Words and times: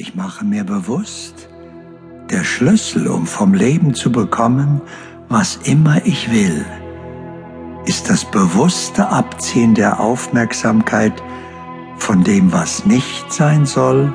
Ich 0.00 0.14
mache 0.14 0.46
mir 0.46 0.64
bewusst, 0.64 1.50
der 2.30 2.42
Schlüssel, 2.42 3.06
um 3.06 3.26
vom 3.26 3.52
Leben 3.52 3.92
zu 3.92 4.10
bekommen, 4.10 4.80
was 5.28 5.56
immer 5.64 6.06
ich 6.06 6.32
will, 6.32 6.64
ist 7.84 8.08
das 8.08 8.24
bewusste 8.24 9.10
Abziehen 9.10 9.74
der 9.74 10.00
Aufmerksamkeit 10.00 11.12
von 11.98 12.24
dem, 12.24 12.50
was 12.50 12.86
nicht 12.86 13.30
sein 13.30 13.66
soll, 13.66 14.10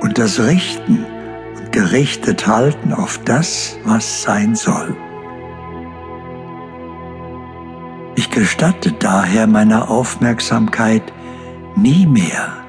und 0.00 0.18
das 0.18 0.40
Richten 0.40 1.06
und 1.56 1.70
gerichtet 1.70 2.48
halten 2.48 2.92
auf 2.92 3.20
das, 3.24 3.78
was 3.84 4.24
sein 4.24 4.56
soll. 4.56 4.96
Ich 8.16 8.28
gestatte 8.28 8.90
daher 8.90 9.46
meiner 9.46 9.88
Aufmerksamkeit 9.88 11.12
nie 11.76 12.06
mehr 12.06 12.59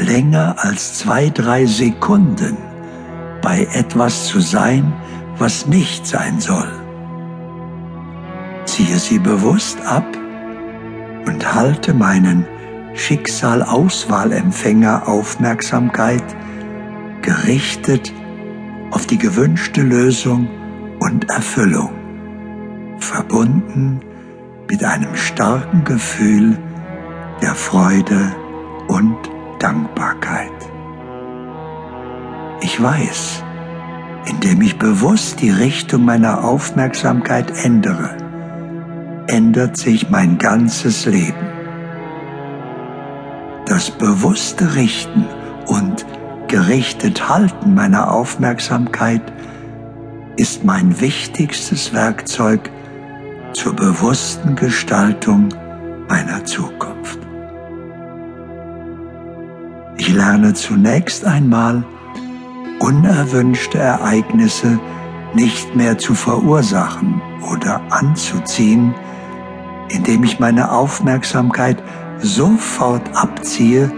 länger 0.00 0.56
als 0.58 0.94
zwei, 0.94 1.30
drei 1.30 1.66
Sekunden 1.66 2.56
bei 3.42 3.66
etwas 3.72 4.26
zu 4.26 4.40
sein, 4.40 4.92
was 5.38 5.66
nicht 5.66 6.06
sein 6.06 6.38
soll. 6.40 6.70
Ziehe 8.64 8.98
sie 8.98 9.18
bewusst 9.18 9.78
ab 9.86 10.06
und 11.26 11.54
halte 11.54 11.92
meinen 11.94 12.46
Schicksal-Auswahlempfänger 12.94 15.08
Aufmerksamkeit 15.08 16.24
gerichtet 17.22 18.12
auf 18.90 19.06
die 19.06 19.18
gewünschte 19.18 19.82
Lösung 19.82 20.48
und 21.00 21.30
Erfüllung, 21.30 21.90
verbunden 22.98 24.00
mit 24.68 24.82
einem 24.84 25.14
starken 25.14 25.84
Gefühl 25.84 26.58
der 27.40 27.54
Freude 27.54 28.34
und 28.88 29.16
Dankbarkeit. 29.58 30.52
Ich 32.60 32.82
weiß, 32.82 33.42
indem 34.26 34.62
ich 34.62 34.78
bewusst 34.78 35.40
die 35.40 35.50
Richtung 35.50 36.04
meiner 36.04 36.44
Aufmerksamkeit 36.44 37.64
ändere, 37.64 38.16
ändert 39.26 39.76
sich 39.76 40.10
mein 40.10 40.38
ganzes 40.38 41.06
Leben. 41.06 41.46
Das 43.66 43.90
bewusste 43.90 44.74
Richten 44.74 45.26
und 45.66 46.06
gerichtet 46.48 47.28
Halten 47.28 47.74
meiner 47.74 48.10
Aufmerksamkeit 48.10 49.22
ist 50.36 50.64
mein 50.64 51.00
wichtigstes 51.00 51.92
Werkzeug 51.92 52.70
zur 53.52 53.74
bewussten 53.74 54.56
Gestaltung 54.56 55.48
meiner 56.08 56.44
Zukunft. 56.44 56.87
Ich 59.98 60.14
lerne 60.14 60.54
zunächst 60.54 61.24
einmal, 61.24 61.84
unerwünschte 62.78 63.78
Ereignisse 63.78 64.78
nicht 65.34 65.74
mehr 65.74 65.98
zu 65.98 66.14
verursachen 66.14 67.20
oder 67.52 67.80
anzuziehen, 67.90 68.94
indem 69.88 70.22
ich 70.22 70.38
meine 70.38 70.70
Aufmerksamkeit 70.70 71.82
sofort 72.18 73.02
abziehe 73.16 73.90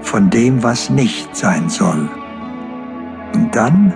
von 0.00 0.30
dem, 0.30 0.62
was 0.62 0.88
nicht 0.88 1.36
sein 1.36 1.68
soll. 1.68 2.08
Und 3.34 3.54
dann 3.54 3.94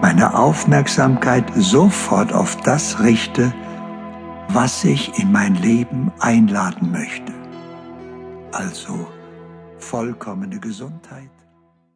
meine 0.00 0.34
Aufmerksamkeit 0.34 1.44
sofort 1.56 2.32
auf 2.32 2.56
das 2.62 3.00
richte, 3.00 3.52
was 4.48 4.84
ich 4.84 5.18
in 5.18 5.32
mein 5.32 5.56
Leben 5.56 6.12
einladen 6.20 6.92
möchte. 6.92 7.32
Also 8.52 9.08
vollkommene 9.78 10.58
Gesundheit, 10.60 11.30